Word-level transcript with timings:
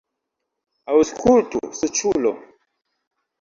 Aŭskultu, 0.93 1.61
suĉulo! 1.81 2.33